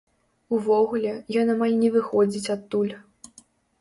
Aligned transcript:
Увогуле, 0.55 1.11
ён 1.41 1.53
амаль 1.55 1.75
не 1.83 1.89
выходзіць 1.97 2.51
адтуль. 2.57 2.95